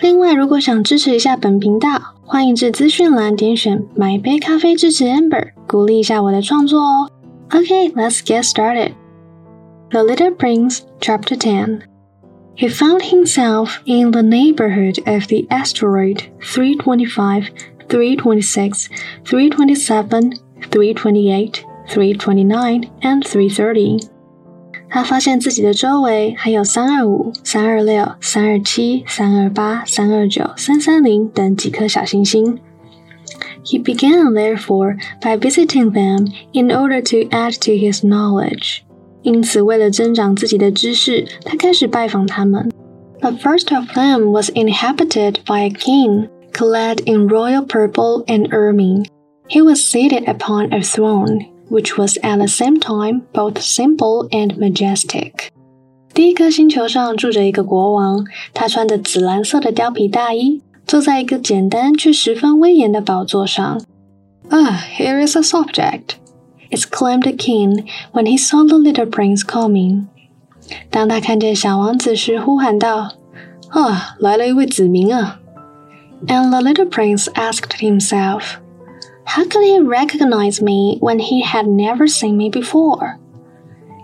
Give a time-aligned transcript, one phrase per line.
[0.00, 1.88] 另外，如果想支持一下本频道，
[2.24, 7.10] 欢迎至资讯栏点选买杯咖啡支持 Amber，鼓励一下我的创作哦。
[7.50, 8.92] Okay, let's get started.
[9.90, 11.82] The Little Prince, Chapter 10.
[12.56, 17.48] He found himself in the neighborhood of the asteroid 325,
[17.88, 18.88] 326,
[19.24, 20.34] 327,
[20.70, 23.98] 328, 329, and 330.
[24.88, 32.58] 他发现自己的周围还有三二五、三二六、三二七、三二八、三二九、三三零等几颗小行星。
[33.62, 38.80] He began, therefore, by visiting them in order to add to his knowledge.
[39.22, 42.70] 因此，为了增长自己的知识，他开始拜访他们。
[43.20, 49.04] The first of them was inhabited by a king, clad in royal purple and ermine.
[49.46, 54.56] He was seated upon a throne which was at the same time both simple and
[54.56, 55.48] majestic.
[56.12, 63.80] 第一颗星球上住着一个国王，他穿着紫蓝色的貂皮大衣，坐在一个简单却十分威严的宝座上。
[64.48, 66.16] Ah, here is a subject!
[66.70, 70.06] exclaimed the king when he saw the little prince coming.
[70.90, 75.38] 当他看见小王子时，呼喊道：“啊，来了一位子民啊！”
[76.26, 78.56] And the little prince asked himself.
[79.24, 83.16] How could he recognize me when he had never seen me before？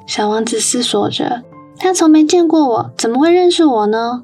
[0.07, 1.43] 小王子思索着，
[1.79, 4.23] 他从没见过我，怎么会认识我呢？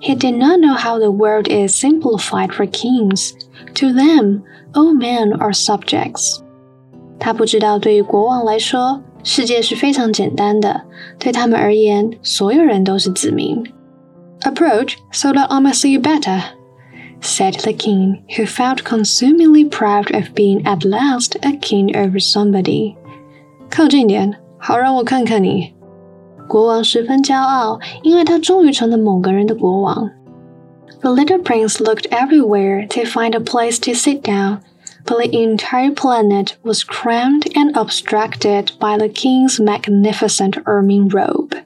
[0.00, 3.30] He did not know how the world is simplified for kings.
[3.76, 4.42] To them,
[4.72, 6.40] all men are subjects.
[7.18, 10.82] 他不知道，对于国王来说，世界是非常简单的，
[11.18, 13.64] 对他们而言，所有人都是子民。
[14.40, 16.42] Approach so that I may see you better
[17.20, 22.96] said the king, who felt consumingly proud of being at last a king over somebody.
[23.70, 25.74] 靠近点，好让我看看你。
[26.48, 30.10] 国王十分骄傲，因为他终于成了某个人的国王。
[31.00, 34.58] The little prince looked everywhere to find a place to sit down,
[35.04, 41.56] but the entire planet was crammed and obstructed by the king's magnificent ermine robe.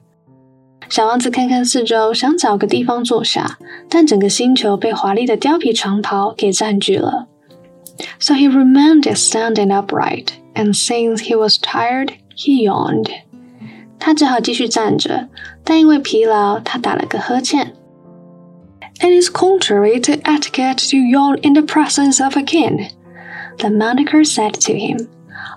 [0.91, 3.57] 小王子看看四周，想找个地方坐下，
[3.89, 7.27] 但整个星球被华丽的貂皮长袍给占据了。
[8.19, 13.09] So he remained standing upright, and since he was tired, he yawned.
[13.99, 15.27] 他只好继续站着，
[15.63, 17.73] 但因为疲劳，他打了个呵欠。
[18.99, 22.91] It is contrary to etiquette to yawn in the presence of a king,
[23.57, 25.07] the moniker said to him.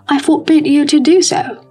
[0.06, 1.62] I forbid you to do so.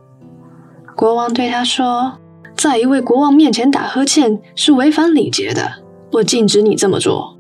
[0.96, 2.20] 国王对他说。
[2.65, 5.71] 在一位国王面前打呵欠是违反礼节的，
[6.13, 7.37] 我禁止你这么做。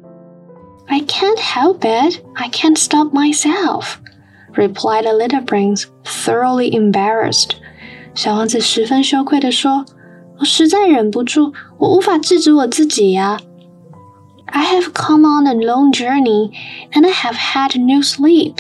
[0.87, 2.19] I can't help it.
[2.35, 3.95] I can't stop myself,
[4.55, 7.53] replied the little prince, thoroughly embarrassed.
[8.15, 9.87] 小王子十分羞愧地说
[10.41, 13.41] ：“我实在忍不住，我无法制止我自己呀。”
[14.45, 16.51] I have come on a long journey,
[16.93, 18.57] and I have had no sleep.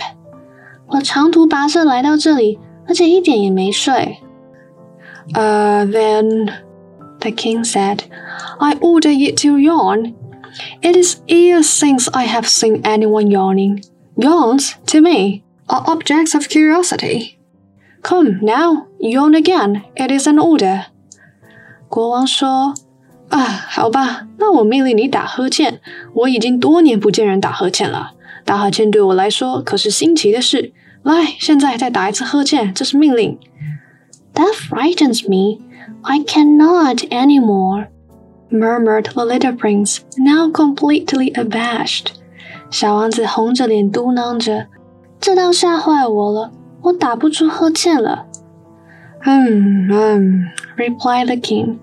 [0.87, 2.59] 我长途跋涉来到这里，
[2.89, 4.17] 而且一点也没睡。
[5.36, 6.53] uh, then,
[7.22, 8.03] the king said,
[8.59, 10.16] I order you to yawn.
[10.81, 13.84] It is years since I have seen anyone yawning.
[14.18, 17.40] Yawns, to me, are objects of curiosity.
[18.02, 19.84] Come now, yawn again.
[19.96, 20.86] It is an order.
[21.88, 22.75] 国王说：“
[23.30, 23.40] 啊，
[23.70, 25.80] 好吧，那我命令你打呵欠。
[26.14, 28.12] 我已经多年不见人打呵欠了。
[28.46, 30.74] 打呵欠对我来说可是新奇的事。
[31.03, 33.38] 来，现在再打一次呵欠，这是命令。”
[34.34, 35.59] That frightens me.
[36.03, 37.90] I cannot any more,
[38.50, 42.14] murmured the little prince, now completely abashed.
[42.72, 44.67] 小王子红着脸嘟囔着：“
[45.20, 46.52] 这倒吓坏我了，
[46.84, 48.28] 我打不出呵欠了。”
[49.26, 50.46] Hmm, um,
[50.78, 51.79] replied the king.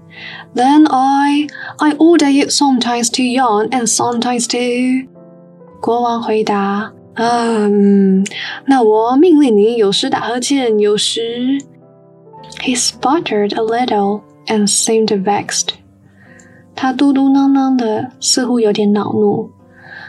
[0.54, 5.08] Then I, I order you sometimes to yawn and sometimes to.
[5.82, 8.24] 国王回答：“嗯，
[8.66, 11.58] 那我命令你有时打呵欠，有时。”
[12.60, 15.70] He sputtered a little and seemed vexed.
[16.74, 19.50] 他嘟嘟囔囔的，似乎有点恼怒。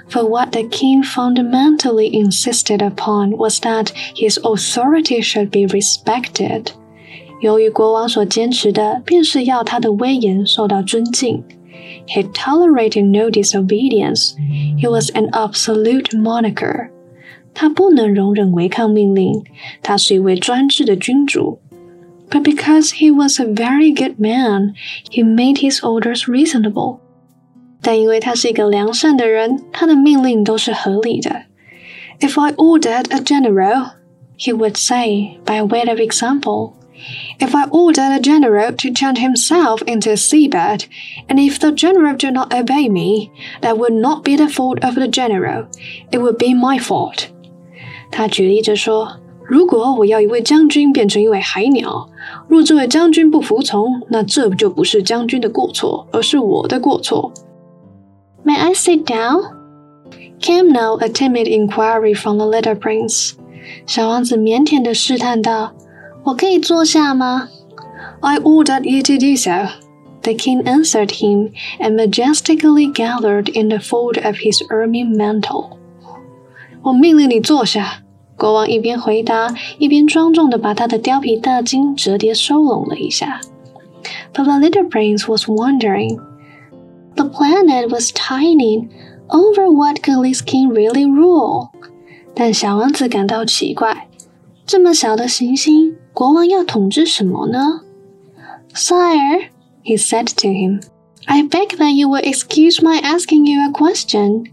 [0.09, 6.67] For what the king fundamentally insisted upon was that his authority should be respected.
[7.41, 11.43] 由于国王所坚持的，便是要他的威严受到尊敬。
[12.07, 14.33] He tolerated no disobedience.
[14.79, 16.89] He was an absolute monarch.
[17.53, 19.43] 他不能容忍违抗命令，
[19.81, 21.59] 他是一位专制的君主。
[22.31, 24.73] But because he was a very good man,
[25.09, 26.99] he made his orders reasonable.
[27.81, 31.43] 但因为他是一个良善的人，他的命令都是合理的。
[32.19, 33.91] If I ordered a general,
[34.37, 36.73] he would say by way of example.
[37.39, 40.85] If I ordered a general to change himself into a seabird,
[41.27, 43.29] and if the general did not obey me,
[43.61, 45.67] that would not be the fault of the general,
[46.11, 47.27] it would be my fault.
[48.11, 49.19] 他举例着说：“
[49.51, 52.09] 如果我要一位将军变成一位海鸟，
[52.47, 57.31] 若这位将军不服从，那这就不是将军的过错，而是我的过错。”
[58.43, 59.55] May I sit down?
[60.39, 63.33] Came now a timid inquiry from the little prince.
[63.85, 65.71] 小王子腼腆地试探道：“
[66.23, 67.49] 我可以坐下吗？”
[68.19, 69.73] I ordered you to do so.
[70.23, 75.77] The king answered him and majestically gathered in the fold of his ermine mantle.
[76.81, 78.03] 我命令你坐下。
[78.37, 83.41] 国王一边回答，一边庄重地把他的貂皮大襟折叠收拢了一下。
[84.33, 86.19] But the little prince was wondering.
[87.15, 88.89] The planet was tiny.
[89.27, 91.69] Over what could this king really rule?
[92.33, 94.07] 但小王子感到奇怪，
[94.65, 97.81] 这么小的行星，国王要统治什么呢？
[98.73, 99.49] Sire,
[99.83, 100.81] he said to him,
[101.25, 104.45] I beg that you will excuse my asking you a question.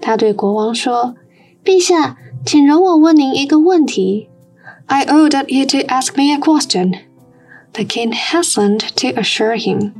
[0.00, 1.14] 他对国王说：“
[1.62, 4.28] 陛下， 请容我问您一个问题。”
[4.86, 6.94] I ordered you to ask me a question.
[7.72, 9.92] The king hastened to assure him.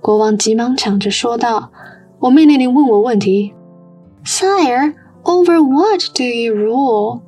[0.00, 3.54] 国王急忙抢着说道：“我命令您问我问题。”
[4.24, 7.20] Sire, over what do you rule?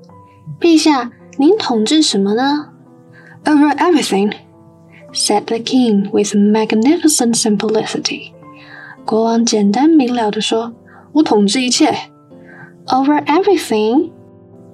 [0.60, 2.70] 陛下，您统治什么呢？
[3.44, 4.32] Over everything,
[5.12, 8.32] said the king with magnificent simplicity.
[9.06, 10.74] 国王简单明了地说：“
[11.12, 11.96] 我统治一切。”
[12.86, 14.10] Over everything,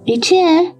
[0.05, 0.73] 一切。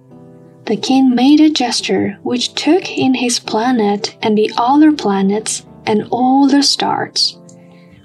[0.65, 6.07] The king made a gesture which took in his planet and the other planets and
[6.09, 7.35] all the stars.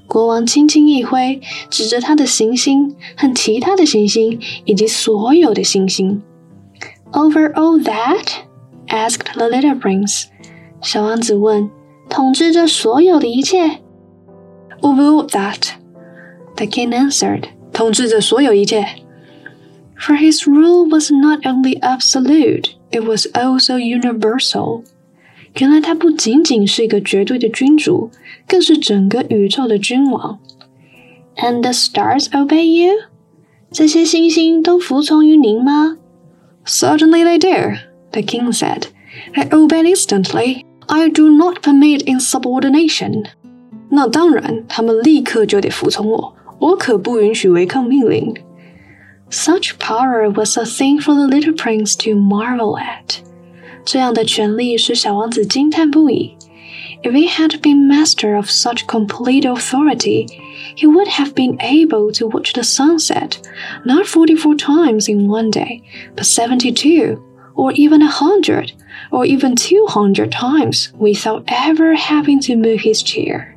[0.06, 1.41] 国王轻轻一挥，
[1.71, 6.23] 指着他的行星和其他的行星以及所有的星星。
[7.12, 8.27] Over all that?
[8.88, 10.25] asked the little prince.
[10.82, 11.71] 小王子问：“
[12.11, 13.79] 统治着所有的一切？”
[14.82, 15.71] Over all that,
[16.56, 17.44] the king answered.
[17.73, 18.87] 统治着所有一切。
[19.99, 24.85] For his rule was not only absolute, it was also universal.
[25.59, 28.11] 原来他不仅仅是一个绝对的君主，
[28.49, 30.38] 更是整个宇宙的君王。
[31.37, 32.94] And the stars obey you？
[33.71, 35.97] 这些星星都服从于您吗？
[36.67, 37.79] Certainly they do,
[38.12, 38.85] the king said.
[39.35, 40.65] They obey instantly.
[40.87, 43.27] I do not permit insubordination.
[43.91, 48.35] 那当然，他们立刻就得服从我，我可不允许违抗命令。
[49.31, 53.23] Such power was a thing for the little prince to marvel at.
[53.85, 56.37] 这样的权力使小王子惊叹不已。
[57.03, 60.27] If he had been master of such complete authority,
[60.77, 63.38] he would have been able to watch the sunset
[63.87, 65.82] not 44 times in one day,
[66.15, 67.19] but 72,
[67.55, 68.73] or even a 100,
[69.11, 73.56] or even 200 times without ever having to move his chair.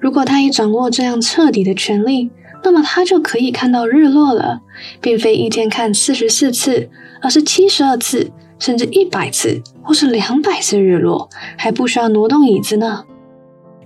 [0.00, 2.30] 如果他已掌握这样彻底的权力，
[2.63, 4.61] 那么他就可以看到日落了，
[5.01, 6.89] 并非一天看四十四次，
[7.21, 8.31] 而是七十二次。
[8.59, 13.03] 甚至一百次或是两百次日落，还不需要挪动椅子呢。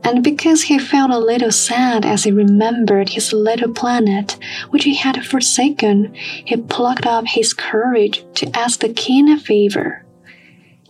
[0.03, 4.35] And because he felt a little sad as he remembered his little planet,
[4.69, 6.11] which he had forsaken,
[6.45, 10.01] he plucked up his courage to ask the king a favor.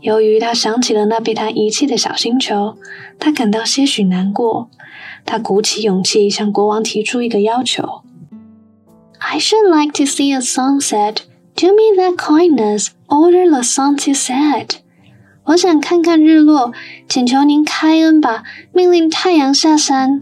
[0.01, 2.77] 由于他想起了那被他遗弃的小星球，
[3.17, 4.69] 他感到些许难过。
[5.27, 8.01] 他鼓起勇气向国王提出一个要求。
[9.19, 11.17] I should like to see a sunset.
[11.55, 14.77] Do me that kindness Order the sun to set。
[15.45, 16.73] 我想看看日落，
[17.07, 18.43] 请求您开恩吧，
[18.73, 20.21] 命令太阳下山。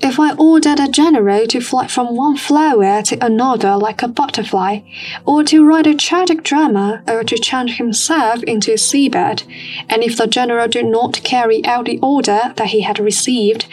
[0.00, 4.80] If I ordered a general to fly from one flower to another like a butterfly,
[5.24, 9.44] or to write a tragic drama, or to change himself into a seabird,
[9.88, 13.66] and if the general did not carry out the order that he had received,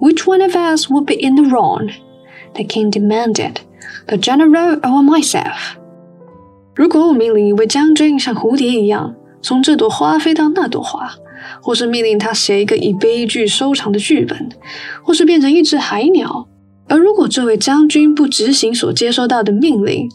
[0.00, 1.92] which one of us would be in the wrong?
[2.54, 3.60] The king demanded,
[4.08, 5.76] the general or myself?
[6.74, 11.12] 如果我命令一位将军像蝴蝶一样从这朵花飞到那朵花，
[11.62, 14.48] 或是命令他写一个以悲剧收场的剧本，
[15.02, 16.48] 或是变成一只海鸟，
[16.88, 20.10] 而如果这位将军不执行所接收到的命令，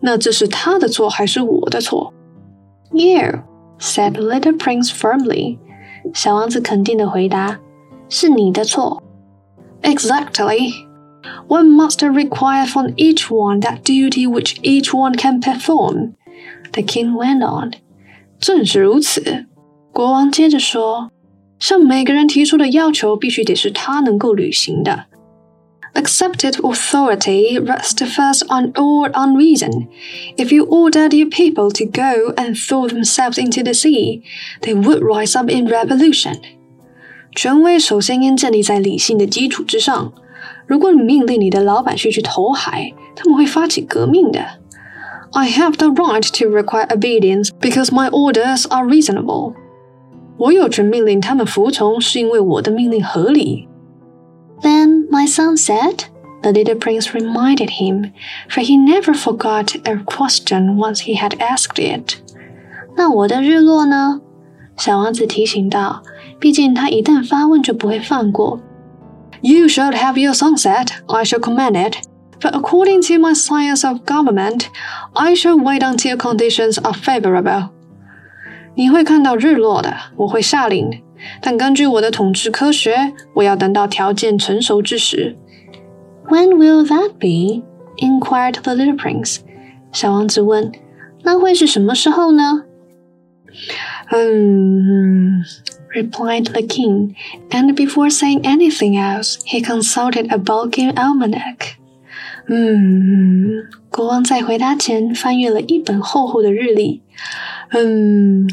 [0.00, 2.12] 那这是他的错还是我的错？
[2.92, 3.40] You
[3.78, 5.58] said little prince firmly。
[6.14, 9.02] 小王子肯定的回答：“是你的错。”
[9.82, 10.86] Exactly.
[11.48, 16.12] One must require from each one that duty which each one can perform.
[16.72, 17.72] The king went on.
[18.38, 19.46] 正是如此，
[19.92, 21.10] 国王接着说，
[21.58, 25.06] 向每个人提出的要求必须得是他能够履行的。
[25.94, 29.86] Accepted authority rests first on or on reason.
[30.36, 34.20] If you ordered your people to go and throw themselves into the sea,
[34.60, 36.36] they would rise up in revolution.
[37.34, 40.12] 权威首先应建立在理性的基础之上。
[40.66, 44.44] 如果你命令你的老百姓去投海，他们会发起革命的。
[45.32, 49.54] I have the right to require obedience because my orders are reasonable.
[50.40, 53.68] 我有权命令他们服从，是因为我的命令合理。
[54.62, 56.04] Then my son said,
[56.42, 58.12] the little prince reminded him,
[58.48, 62.16] for he never forgot a question once he had asked it.
[62.96, 64.20] 那我的日落呢？
[64.76, 66.02] 小王子提醒道。
[66.38, 68.60] 毕竟他一旦发问就不会放过。
[69.40, 70.88] You should have your sunset.
[71.06, 71.96] I shall command it.
[72.40, 74.66] But according to my science of government,
[75.14, 77.70] I shall wait until conditions are favorable.
[78.74, 81.02] 你会看到日落的，我会下令。
[81.40, 85.36] 但根据我的统治科学，我要等到条件成熟之时。
[86.28, 87.62] When will that be?
[87.98, 89.38] inquired the little prince.
[89.92, 90.72] 小王子问：“
[91.24, 92.64] 那会是什么时候呢？”
[94.10, 95.42] 嗯。
[95.94, 97.14] replied the king,
[97.50, 101.78] and before saying anything else, he consulted a bulky almanac.
[102.50, 107.02] 嗯，国王在回答前翻阅了一本厚厚的日历。
[107.70, 108.46] 嗯，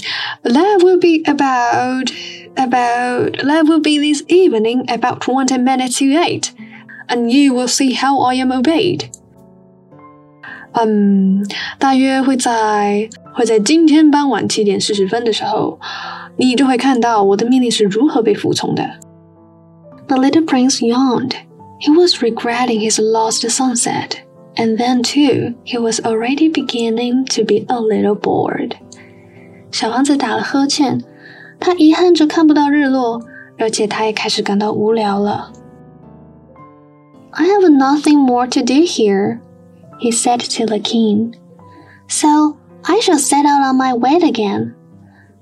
[0.43, 2.11] that will be about
[2.55, 6.49] about that will be this evening about twenty minutes to eight,
[7.07, 9.05] and you will see how I am obeyed.
[10.73, 11.45] 嗯，
[11.77, 15.79] 大约会在会在今天傍晚七点四十分的时候。
[16.35, 18.97] 你就会看到我的命令是如何被服从的。
[20.07, 21.33] The little prince yawned.
[21.79, 24.17] He was regretting his lost sunset,
[24.55, 28.77] and then too he was already beginning to be a little bored.
[29.71, 31.03] 小王子打了呵欠，
[31.59, 33.21] 他遗憾着看不到日落，
[33.57, 35.51] 而且他也开始感到无聊了。
[37.31, 39.39] I have nothing more to do here,
[39.99, 41.33] he said to the king.
[42.07, 44.73] So I shall set out on my way again.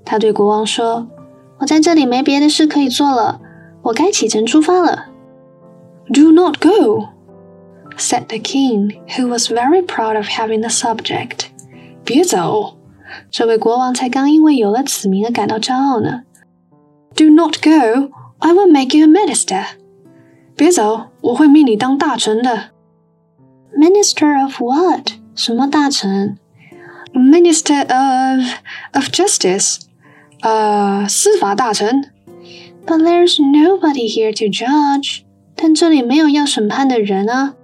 [0.04, 3.40] 他对国王说：“我在这里没别的事可以做了，
[3.82, 5.06] 我该启程出发了。”
[6.12, 7.08] Do not go,
[7.96, 11.46] said the king, who was very proud of having the subject.
[12.04, 12.76] 别走，
[13.30, 16.22] 这位国王才刚因为有了子民而感到骄傲呢。
[17.14, 19.64] Do not go, I will make you a minister.
[20.56, 22.70] 别走，我会命你当大臣的。
[23.76, 25.12] Minister of what？
[25.34, 26.38] 什么大臣？
[27.14, 28.44] Minister of
[28.92, 29.80] of justice.
[30.40, 32.10] 呃，司法大臣。
[32.84, 35.22] But there's nobody here to judge.
[35.56, 37.54] 但这里没有要审判的人啊。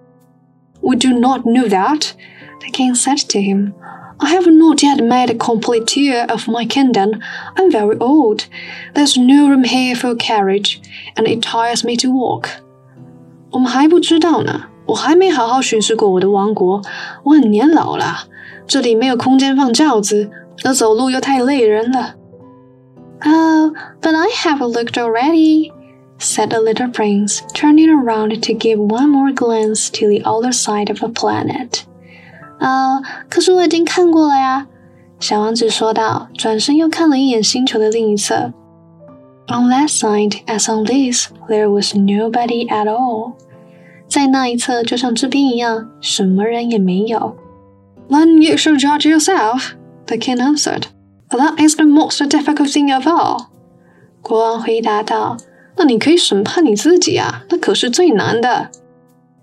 [0.81, 2.13] We do not know that.
[2.61, 3.73] The king said to him.
[4.21, 7.21] I have not yet made a complete tour of my kingdom.
[7.55, 8.47] I'm very old.
[8.95, 10.81] There's no room here for a carriage,
[11.15, 12.49] and it tires me to walk.
[13.51, 16.83] 我们还不知道呢，我还没好好巡视过我的王国，
[17.23, 18.27] 我很年老了，
[18.67, 20.31] 这里没有空间放轿子，
[20.65, 22.17] 而走路又太累人了。
[23.25, 25.71] Oh, but I have looked already,
[26.23, 30.89] said the little prince, turning around to give one more glance to the other side
[30.91, 31.83] of the planet.
[32.59, 34.67] 啊，可是我已经看过了呀，
[35.21, 38.53] 小王子说道，转身又看了一眼星球的另一侧。
[39.47, 43.35] On that side, as on this, there was nobody at all.
[44.09, 47.37] 在那一侧，就像这边一样，什么人也没有。
[48.11, 49.73] Then you should judge yourself,
[50.07, 50.85] the king answered.
[51.31, 53.47] That is the most difficult thing of all。
[54.23, 55.39] 国王回答道：“
[55.77, 58.71] 那你可以审判你自己啊，那可是最难的。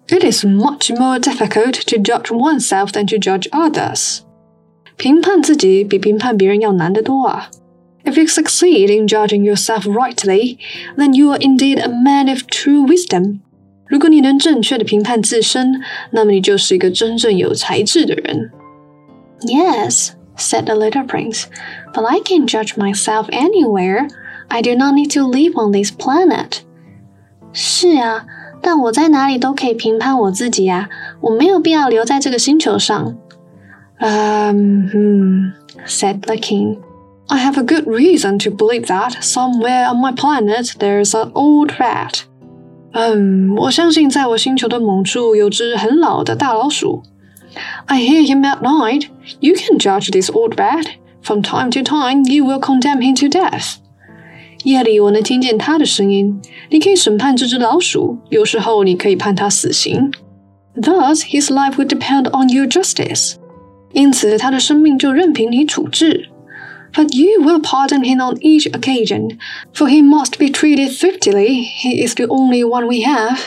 [0.07, 4.19] It is much more difficult to judge oneself than to judge others。
[4.97, 7.49] 评判自己比评判别人要难得多啊。
[8.03, 10.57] If you succeed in judging yourself rightly,
[10.95, 13.39] then you are indeed a man of true wisdom。
[13.87, 15.81] 如果你能正确的评判自身，
[16.11, 18.51] 那么你就是一个真正有才智的人。
[19.41, 21.45] Yes said the little prince,
[21.93, 24.07] but I can judge myself anywhere.
[24.49, 26.59] I do not need to live on this planet.
[27.53, 28.25] 是啊，
[28.61, 30.89] 但我在哪里都可以评判我自己呀、啊，
[31.21, 33.15] 我没有必要留在这个星球上。
[33.99, 35.51] Um, hmm,
[35.85, 36.77] said the king.
[37.27, 41.71] I have a good reason to believe that somewhere on my planet there's an old
[41.79, 42.23] rat.
[42.91, 47.03] 嗯，我相信在我星球的某处有只很老的大老鼠。
[47.85, 49.07] I hear him at night.
[49.39, 50.87] You can judge this old rat.
[51.21, 53.77] From time to time, you will condemn him to death.
[54.63, 56.41] 夜里我能听见他的声音。
[56.69, 60.11] 你可以审判这只老鼠，有时候你可以判他死刑。
[60.75, 63.35] Thus, his life would depend on your justice.
[63.93, 66.29] 因此，他的生命就任凭你处置。
[66.93, 69.37] But you will pardon him on each occasion,
[69.73, 71.65] for he must be treated thriftily.
[71.81, 73.37] He is the only one we have.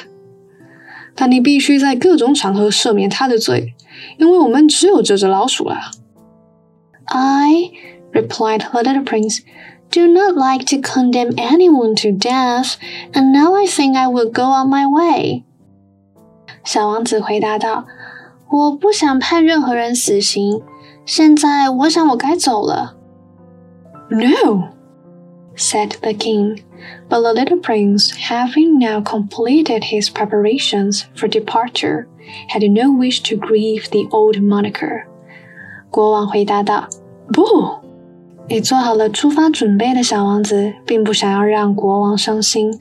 [1.14, 3.74] 但你必须在各种场合赦免他的罪，
[4.18, 5.76] 因为我们只有这只老鼠了。
[7.06, 7.70] I
[8.12, 9.40] replied the little prince
[9.92, 12.76] do not like to condemn anyone to death,
[13.12, 15.44] and now I think I will go on my way.
[16.64, 17.86] 小王子回答道：“
[18.50, 20.62] 我不想判任何人死刑，
[21.06, 22.96] 现在我想我该走了。”
[24.10, 24.68] No,
[25.56, 26.62] said the king.
[27.08, 32.06] But the little prince, having now completed his preparations for departure,
[32.50, 35.06] had no wish to grieve the old monarch.
[35.90, 36.86] 国王回答道：“
[37.32, 37.80] 不。”
[38.48, 42.72] ”已做好了出发准备的小王子，并不想要让国王伤心。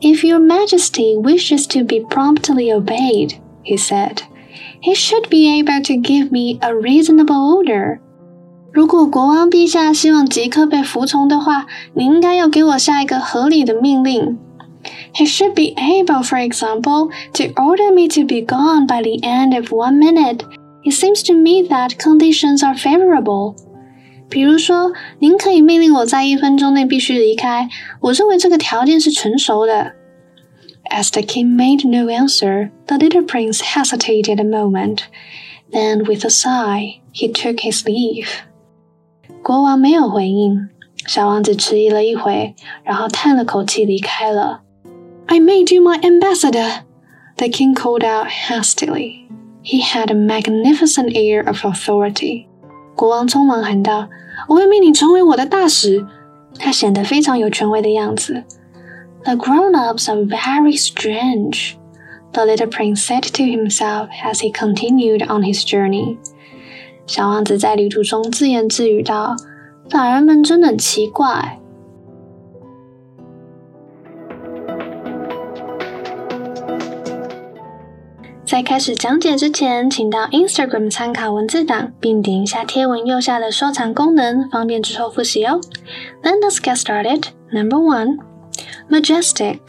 [0.00, 3.34] If your Majesty wishes to be promptly obeyed,
[3.64, 4.18] he said,
[4.80, 7.98] he should be able to give me a reasonable order.
[8.72, 14.38] 如果国王陛下希望即刻被服从的话，你应该要给我下一个合理的命令。
[15.14, 19.72] He should be able, for example, to order me to be gone by the end of
[19.72, 20.40] one minute.
[20.84, 23.56] It seems to me that conditions are favorable.
[24.30, 27.68] 比如说，您可以命令我在一分钟内必须离开。
[28.00, 29.92] 我认为这个条件是成熟的。
[30.90, 35.00] As the king made no answer, the little prince hesitated a moment.
[35.72, 38.28] Then, with a sigh, he took his leave.
[39.42, 40.68] 国王没有回应，
[41.06, 44.62] 小王子迟疑了一会，然后叹了口气离开了。
[45.26, 46.82] I made you my ambassador,
[47.36, 49.26] the king called out hastily.
[49.64, 52.46] He had a magnificent air of authority.
[53.01, 54.07] 国王匆忙喊道
[54.47, 56.05] ：“我会命你成为我的大使。”
[56.59, 58.43] 他显得非常有权威的样子。
[59.23, 61.73] The grown-ups are very strange,
[62.31, 66.17] the little prince said to himself as he continued on his journey.
[67.07, 69.35] 小王子在旅途中自言自语道
[69.89, 71.57] ：“大人们真的很奇怪。”
[78.61, 85.59] 开始讲解之前，请到 Instagram 参考文字档，并点一下贴文右下的收藏功能，方便之后复习哦。
[86.21, 87.23] Let's get started.
[87.51, 88.17] Number one,
[88.89, 89.59] majestic，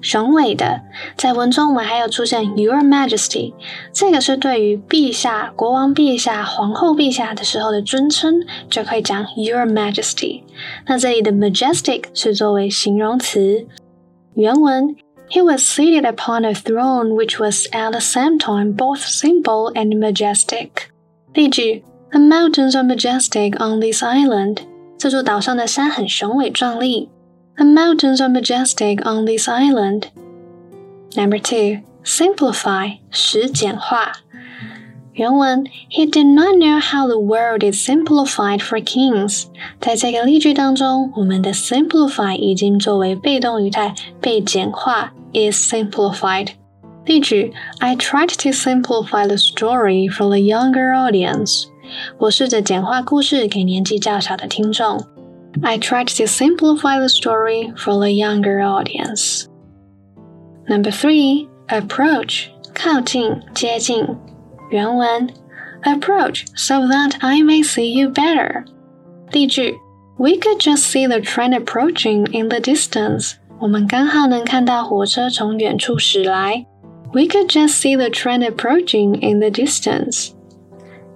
[0.00, 0.82] 雄伟的。
[1.16, 3.54] 在文中我们还有出现 Your Majesty，
[3.92, 10.42] 这个是对于陛下、国王陛下、皇后陛下的时候的尊称，就可以讲 Your Majesty。
[10.86, 13.66] 那这里的 majestic 是作为形容词。
[14.34, 14.96] 原文。
[15.29, 20.89] He was seated upon a throne which was at the same time both simple and majestic.
[21.33, 24.59] 例句：The mountains are majestic on this island.
[24.97, 27.09] 这座岛上的山很雄伟壮丽。
[27.55, 30.03] The mountains are majestic on this island.
[31.15, 34.11] Number two, simplify 使简化。
[35.13, 39.45] 原文：He did not know how the world is simplified for kings。
[39.79, 46.49] 在这个例句当中，我们的 simplify 已经作为被动语态被简化 ，is simplified。
[47.05, 51.65] 例句：I tried to simplify the story for the younger audience。
[52.17, 55.05] 我试着简化故事给年纪较小的听众。
[55.61, 59.45] I tried to simplify the story for the younger audience.
[60.67, 64.07] Number three, approach 靠近接近。
[64.71, 65.29] 原文
[65.83, 68.65] approach so that I may see you better。
[69.31, 69.75] 例句：
[70.17, 73.33] We could just see the train approaching in the distance。
[73.59, 76.65] 我们刚好能看到火车从远处驶来。
[77.13, 80.31] We could just see the train approaching in the distance.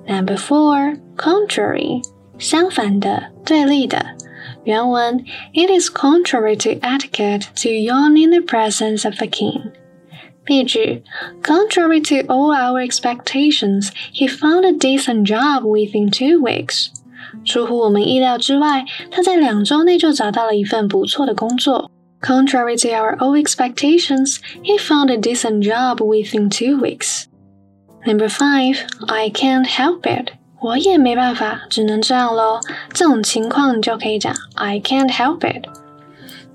[0.08, 2.03] Number four, contrary，
[2.38, 4.15] 相反的，对立的。
[4.63, 9.71] 原文：It is contrary to etiquette to yawn in the presence of a king.
[10.45, 11.03] 例句：
[11.43, 16.88] Contrary to all our expectations, he found a decent job within two weeks.
[17.43, 21.91] 出乎我们意料之外，他在两周内就找到了一份不错的工作。
[22.21, 27.27] Contrary to our old expectations, he found a decent job within two weeks.
[28.06, 30.32] Number five, I can't help it.
[30.60, 32.60] 我也没办法，只能这样喽。
[32.91, 35.67] 这种情况你就可以讲 I can't help it。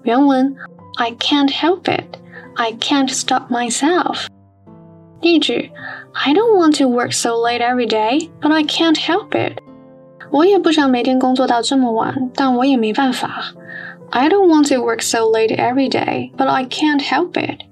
[0.02, 0.56] 原文
[0.98, 4.26] I can't help it。I can't stop myself.
[5.20, 5.70] 例句：
[6.12, 9.62] I don't want to work so late every day, but I can't help it.
[10.30, 13.52] 我也不想每天工作到这么晚，但我也没办法。
[14.10, 17.62] I don't want to work so late every day, but I can't help it.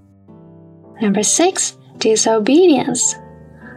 [1.01, 3.15] Number six, disobedience.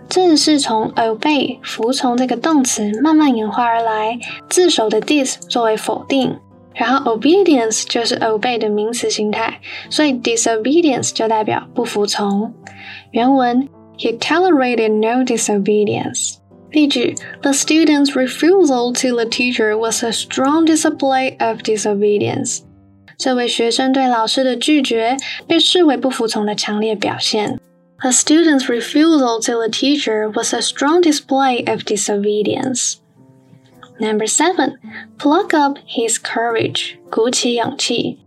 [0.09, 6.37] 这是从 obey 服从这个动词慢慢演化而来，字首的 dis 作为否定。
[6.75, 12.53] 然后 obedience 就是 obey 的名词形态，所以 disobedience 就代表不服从。
[13.11, 16.36] 原文 He tolerated no disobedience。
[16.71, 22.61] 例句：The student's refusal to the teacher was a strong display of disobedience。
[23.17, 25.15] 这位学生对老师的拒绝
[25.47, 27.59] 被视为不服从的强烈表现。
[28.01, 32.95] The student's refusal to the teacher was a strong display of disobedience.
[33.99, 34.77] Number seven,
[35.17, 36.95] pluck up his courage.
[37.09, 38.19] 鼓起勇气。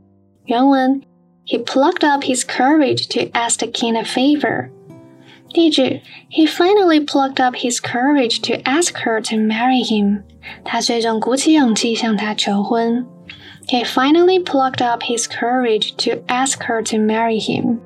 [0.44, 1.02] 原文
[1.44, 4.70] He plucked up his courage to ask the king a favor.
[5.52, 10.22] 例句 He finally plucked up his courage to ask her to marry him.
[10.64, 13.06] 他最终鼓起勇气向她求婚。
[13.68, 17.78] He finally plucked up his courage to ask her to marry him.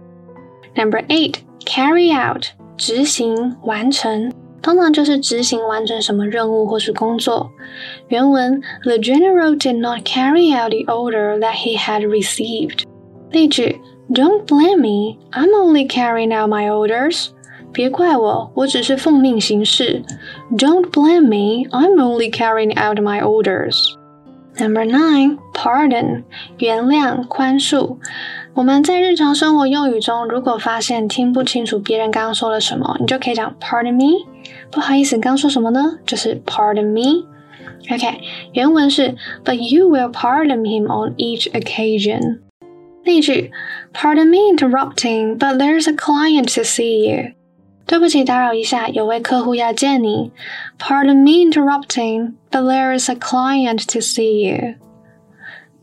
[0.75, 4.33] Number eight, carry out 执行完成。
[4.63, 7.51] 通常就是执行完成什么任务或是工作。
[8.09, 12.83] 原文：The general did not carry out the order that he had received。
[13.31, 17.29] 例句：Don't blame me, I'm only carrying out my orders。
[17.75, 20.03] 别怪我，我只是奉命行事。
[20.53, 26.25] Don't blame me, I'm only carrying out my orders。Number nine, pardon，
[26.59, 27.97] 原谅、宽恕。
[28.55, 34.27] 我们在日常生活用语中，如果发现听不清楚别人刚刚说了什么，你就可以讲 Pardon me，
[34.71, 35.99] 不好意思，刚说什么呢？
[36.05, 38.21] 就是 Pardon me。OK，
[38.53, 42.41] 原文是 But you will pardon him on each occasion。
[43.05, 43.51] 例句：
[43.95, 47.33] Pardon me interrupting, but there's a client to see you。
[47.87, 50.31] 对不起，打扰一下，有位客户要见你。
[50.79, 54.75] Pardon me interrupting, but there is a client to see you.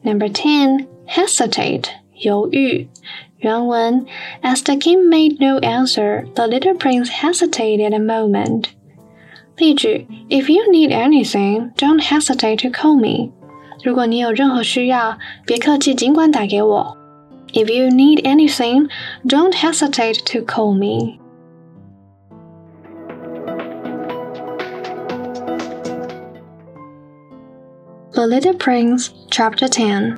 [0.04, 1.86] Number ten, hesitate.
[2.14, 2.88] 犹豫。
[3.40, 4.06] 原文：
[4.42, 8.70] As the king made no answer, the little prince hesitated a moment.
[9.58, 13.32] 例句：If you need anything, don't hesitate to call me.
[13.84, 16.98] 如果你有任何需要，别客气，尽管打给我。
[17.54, 18.90] If you need anything,
[19.24, 21.20] don't hesitate to call me.
[28.23, 30.17] The Little Prince, Chapter 10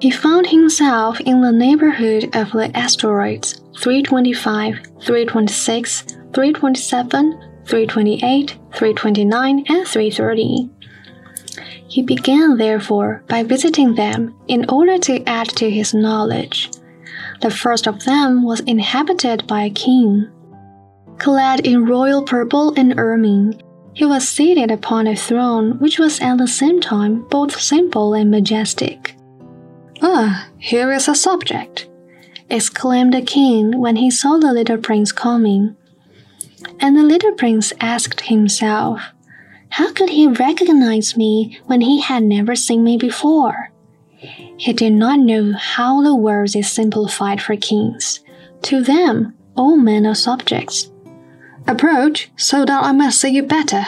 [0.00, 6.02] he found himself in the neighborhood of the asteroids 325, 326,
[6.34, 7.30] 327,
[7.66, 10.70] 328, 329, and 330.
[11.86, 16.68] He began, therefore, by visiting them in order to add to his knowledge.
[17.42, 20.28] The first of them was inhabited by a king.
[21.18, 23.62] Clad in royal purple and ermine,
[23.98, 28.30] he was seated upon a throne which was at the same time both simple and
[28.30, 29.16] majestic.
[30.00, 31.88] Ah, here is a subject,
[32.48, 35.74] exclaimed the king when he saw the little prince coming.
[36.78, 39.00] And the little prince asked himself,
[39.70, 43.72] How could he recognize me when he had never seen me before?
[44.14, 48.20] He did not know how the world is simplified for kings.
[48.62, 50.88] To them, all men are subjects.
[51.68, 53.84] Approach so that I may see you better,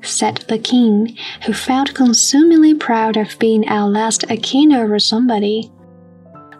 [0.00, 5.70] said the king, who felt consumingly proud of being at last a king over somebody.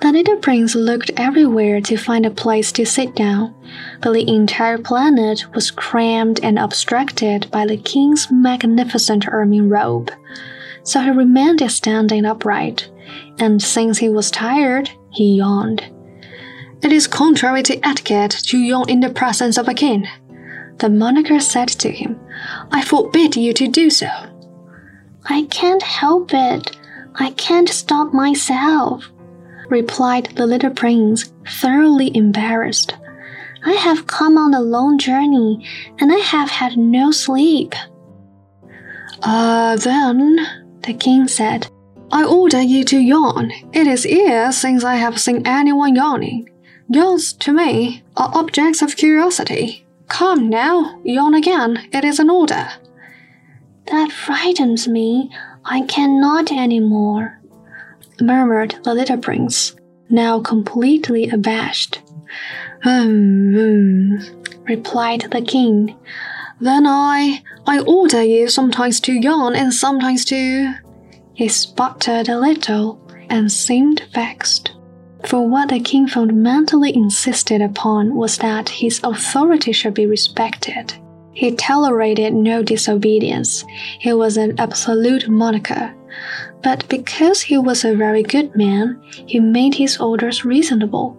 [0.03, 3.55] The little prince looked everywhere to find a place to sit down,
[4.03, 10.13] but the entire planet was crammed and obstructed by the king's magnificent ermine robe.
[10.83, 12.91] So he remained standing upright,
[13.39, 15.83] and since he was tired, he yawned.
[16.83, 20.07] It is contrary to etiquette to yawn in the presence of a king,
[20.79, 22.19] the monarch said to him.
[22.71, 24.09] I forbid you to do so.
[25.25, 26.77] I can't help it.
[27.15, 29.11] I can't stop myself,
[29.69, 32.95] replied the little prince, thoroughly embarrassed.
[33.65, 35.67] I have come on a long journey,
[35.99, 37.75] and I have had no sleep.
[39.23, 40.47] Ah, uh, then,
[40.83, 41.69] the king said,
[42.13, 43.51] I order you to yawn.
[43.73, 46.49] It is years since I have seen anyone yawning.
[46.89, 49.86] Yawns, to me, are objects of curiosity.
[50.09, 51.89] Come now, yawn again.
[51.93, 52.69] It is an order.
[53.87, 55.31] That frightens me.
[55.65, 57.41] I cannot any more,
[58.21, 59.75] murmured the little prince,
[60.09, 62.01] now completely abashed.
[62.83, 64.17] Hmm, hmm,
[64.65, 65.97] replied the king.
[66.61, 70.75] Then I, I order you sometimes to yawn and sometimes to.
[71.35, 74.73] He sputtered a little and seemed vexed
[75.25, 80.95] for what the king fundamentally insisted upon was that his authority should be respected.
[81.33, 83.65] He tolerated no disobedience.
[83.99, 85.95] He was an absolute monarch.
[86.63, 91.17] But because he was a very good man, he made his orders reasonable.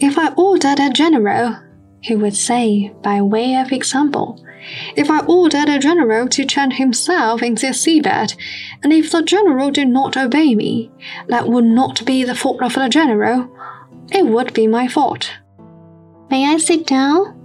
[0.00, 1.56] If I ordered a general,
[2.04, 4.38] he would say by way of example.
[4.94, 8.36] If I ordered a general to change himself into a seabed,
[8.82, 10.90] and if the general did not obey me,
[11.28, 13.48] that would not be the fault of the general,
[14.12, 15.30] it would be my fault.
[16.30, 17.40] May I sit down?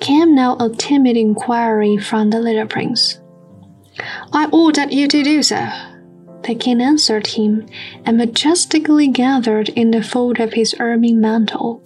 [0.00, 3.20] Came now a timid inquiry from the little prince.
[4.32, 5.68] I ordered you to do so.
[6.42, 7.66] The king answered him,
[8.06, 11.82] and majestically gathered in the fold of his ermine mantle.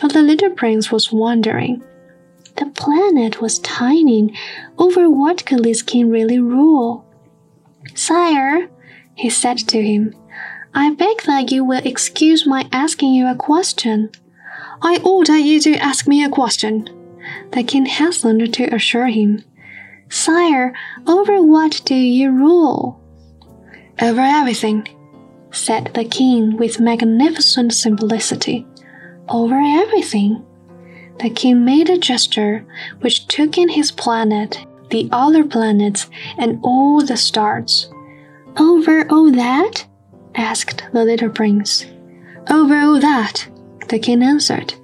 [0.00, 1.82] But the little prince was wondering.
[2.56, 4.34] The planet was tiny.
[4.78, 7.04] Over what could this king really rule?
[7.94, 8.68] Sire,
[9.14, 10.14] he said to him,
[10.74, 14.10] I beg that you will excuse my asking you a question.
[14.82, 16.88] I order you to ask me a question.
[17.52, 19.44] The king hastened to assure him.
[20.08, 20.74] Sire,
[21.06, 23.00] over what do you rule?
[24.00, 24.88] Over everything,
[25.50, 28.66] said the king with magnificent simplicity.
[29.28, 30.44] Over everything?
[31.20, 32.66] The king made a gesture
[33.00, 34.58] which took in his planet,
[34.90, 36.08] the other planets,
[36.38, 37.90] and all the stars.
[38.58, 39.86] Over all that?
[40.34, 41.86] asked the little prince.
[42.50, 43.48] Over all that,
[43.88, 44.74] the king answered,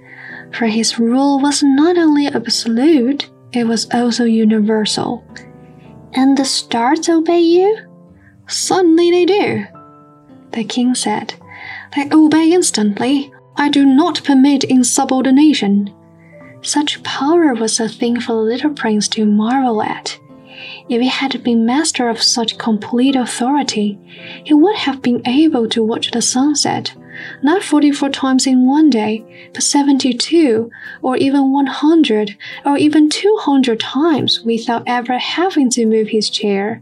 [0.53, 5.25] for his rule was not only absolute, it was also universal.
[6.15, 7.79] And the stars obey you?
[8.49, 9.67] Certainly they do,
[10.53, 11.35] the king said.
[11.95, 13.33] They obey instantly.
[13.61, 15.93] I do not permit insubordination.
[16.63, 20.19] Such power was a thing for the little prince to marvel at.
[20.89, 23.99] If he had been master of such complete authority,
[24.45, 26.95] he would have been able to watch the sunset,
[27.43, 30.71] not 44 times in one day, but 72,
[31.03, 36.81] or even 100, or even 200 times without ever having to move his chair.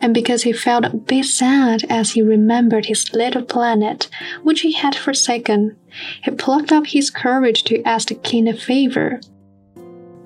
[0.00, 4.08] And because he felt a bit sad as he remembered his little planet,
[4.42, 5.76] which he had forsaken,
[6.22, 9.20] he plucked up his courage to ask the king a favor.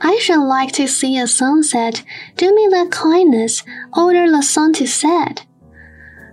[0.00, 2.02] I should like to see a sunset.
[2.36, 3.62] Do me the kindness,
[3.94, 5.44] order the sun to set.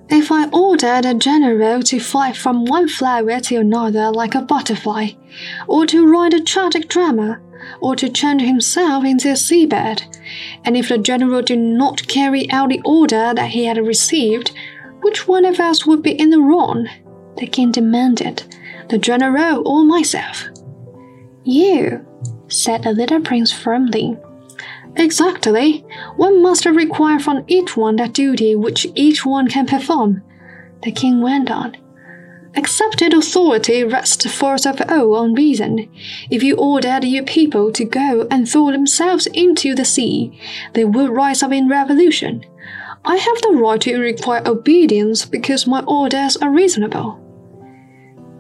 [0.10, 5.10] If I ordered a general to fly from one flower to another like a butterfly,
[5.68, 7.42] or to write a tragic drama,
[7.80, 10.04] or to change himself into a seabed,
[10.64, 14.52] and if the general did not carry out the order that he had received,
[15.02, 16.88] which one of us would be in the wrong?
[17.38, 18.44] The king demanded,
[18.90, 20.46] the general or myself?
[21.44, 22.06] You,
[22.48, 24.18] said the little prince firmly.
[24.96, 25.86] Exactly.
[26.16, 30.24] One must require from each one that duty which each one can perform.
[30.84, 31.78] The king went on.
[32.58, 35.88] Accepted authority rests first of all on reason.
[36.32, 40.38] If you ordered your people to go and throw themselves into the sea,
[40.74, 42.44] they would rise up in revolution.
[43.06, 47.24] I have the right to require obedience because my orders are reasonable.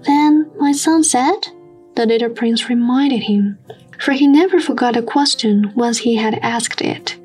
[0.02, 1.50] Then my son said,
[1.96, 3.60] the little prince reminded him,
[4.00, 7.18] for he never forgot a question once he had asked it.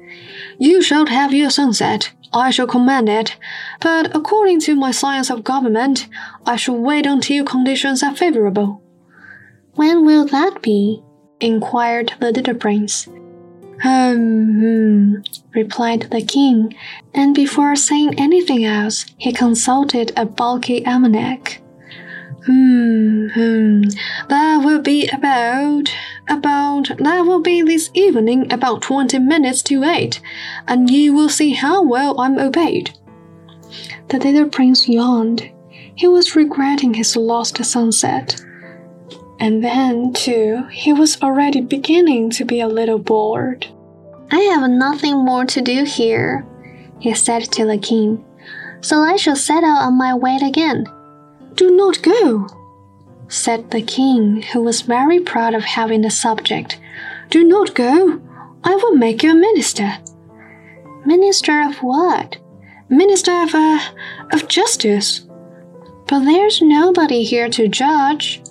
[0.58, 2.12] You shall have your sunset.
[2.34, 3.36] I shall command it,
[3.80, 6.08] but according to my science of government,
[6.46, 8.82] I shall wait until conditions are favorable.
[9.74, 11.02] When will that be?
[11.40, 13.08] inquired the little prince.
[13.82, 15.14] Hmm, hmm,
[15.54, 16.74] replied the king,
[17.12, 21.60] and before saying anything else, he consulted a bulky almanac.
[22.46, 23.82] Hmm, hmm,
[24.28, 25.92] that will be about,
[26.28, 30.20] about, that will be this evening about 20 minutes to 8,
[30.66, 32.96] and you will see how well I'm obeyed.
[34.08, 35.50] The little prince yawned.
[35.94, 38.44] He was regretting his lost sunset.
[39.40, 43.66] And then, too, he was already beginning to be a little bored.
[44.30, 46.46] I have nothing more to do here,
[46.98, 48.24] he said to the king,
[48.80, 50.86] so I shall set out on my way again.
[51.54, 52.46] Do not go,
[53.32, 56.78] said the king, who was very proud of having the subject.
[57.30, 58.20] Do not go.
[58.62, 59.96] I will make you a minister.
[61.06, 62.36] Minister of what?
[62.90, 63.80] Minister of, uh,
[64.32, 65.26] of justice.
[66.08, 68.42] But there's nobody here to judge.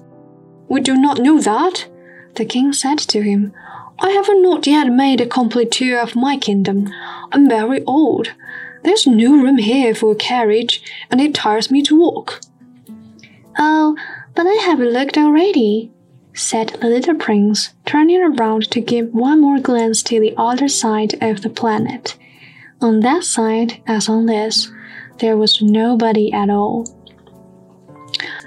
[0.67, 1.87] We do not know that,
[2.35, 3.53] the king said to him.
[3.99, 6.89] I have not yet made a complete tour of my kingdom.
[7.31, 8.33] I'm very old.
[8.83, 12.41] There's no room here for a carriage, and it tires me to walk.
[13.59, 13.95] Oh,
[14.35, 15.91] but I have looked already,
[16.33, 21.15] said the little prince, turning around to give one more glance to the other side
[21.21, 22.17] of the planet.
[22.81, 24.71] On that side, as on this,
[25.19, 26.85] there was nobody at all.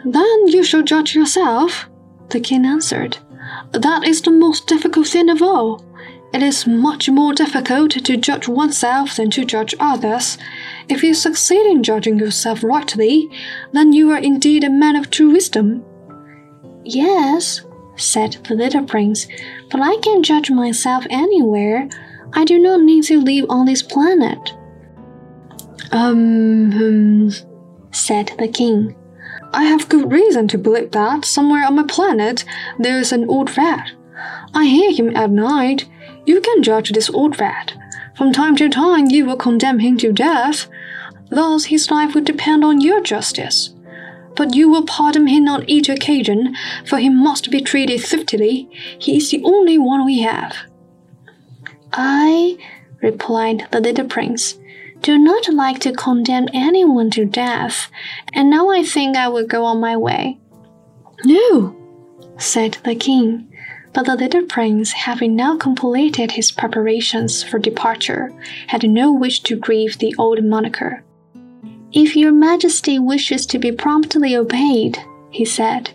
[0.05, 1.89] Then you shall judge yourself,
[2.31, 3.19] the king answered.
[3.73, 5.85] That is the most difficult thing of all.
[6.35, 10.37] It is much more difficult to judge oneself than to judge others.
[10.89, 13.31] If you succeed in judging yourself rightly,
[13.71, 15.85] then you are indeed a man of true wisdom.
[16.85, 17.63] Yes,
[17.95, 19.29] said the little prince,
[19.71, 21.89] but I can judge myself anywhere.
[22.33, 24.55] I do not need to live on this planet.
[25.93, 27.31] Um, um,
[27.93, 28.97] said the king.
[29.53, 32.45] I have good reason to believe that somewhere on my planet
[32.77, 33.93] there is an old rat.
[34.53, 35.87] I hear him at night.
[36.27, 37.75] You can judge this old rat.
[38.17, 40.69] From time to time you will condemn him to death.
[41.31, 43.75] Thus his life will depend on your justice.
[44.37, 46.55] But you will pardon him on each occasion,
[46.87, 48.69] for he must be treated thriftily.
[48.99, 50.57] He is the only one we have.
[51.93, 52.57] I,
[53.01, 54.59] replied the little prince,
[55.01, 57.91] do not like to condemn anyone to death,
[58.33, 60.39] and now I think I will go on my way.
[61.25, 61.77] No,
[62.39, 63.54] said the king.
[63.95, 68.33] But the little prince, having now completed his preparations for departure,
[68.67, 71.05] had no wish to grieve the old monarch.
[71.93, 74.99] If your majesty wishes to be promptly obeyed,
[75.31, 75.91] he said,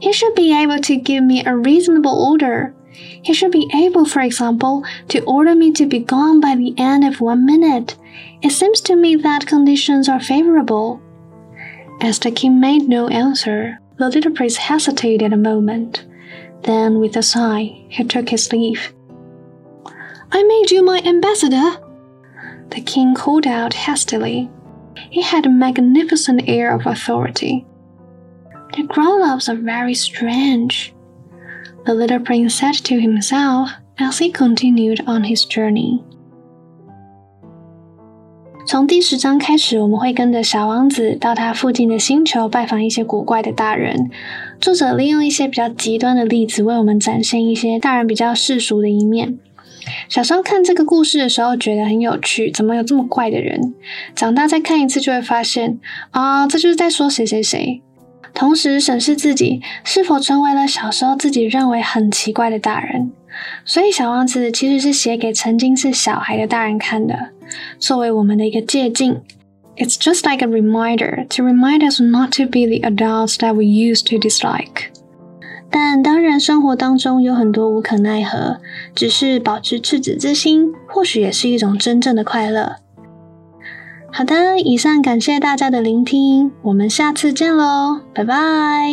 [0.00, 2.74] he should be able to give me a reasonable order.
[2.90, 7.04] He should be able, for example, to order me to be gone by the end
[7.04, 7.96] of one minute.
[8.40, 11.00] It seems to me that conditions are favorable.
[12.00, 16.04] As the king made no answer, the little prince hesitated a moment.
[16.62, 18.92] Then, with a sigh, he took his leave.
[20.30, 21.76] I made you my ambassador,
[22.70, 24.48] the king called out hastily.
[25.10, 27.66] He had a magnificent air of authority.
[28.76, 30.94] The grown ups are very strange,
[31.84, 36.02] the little prince said to himself as he continued on his journey.
[38.64, 44.08] 从第十章开始，我们会跟着小王子到他附近的星球拜访一些古怪的大人。
[44.60, 49.38] 作者利用一些比较极端的例子，为我们展现一些大人比较世俗的一面。
[50.08, 53.74] 小时候看这个故事的时候，觉得很有趣，怎么有这么怪的人？
[54.14, 55.80] 长大再看一次，就会发现
[56.12, 57.82] 啊，这就是在说谁谁谁。
[58.34, 63.12] 同时审视自己是否成为了小时候自己认为很奇怪的大人。
[63.64, 67.30] 所以，小王子其实是写给曾经是小孩的大人看的，
[67.78, 69.22] 作为我们的一个借鉴。
[69.76, 74.06] It's just like a reminder to remind us not to be the adults that we used
[74.10, 74.90] to dislike.
[75.70, 78.60] 但当然，生活当中有很多无可奈何，
[78.94, 82.76] 只是保持赤子之心，或许也是一种真正的快乐。
[84.14, 88.92] 好的，以上感谢大家的聆听，我们下次见喽，拜拜。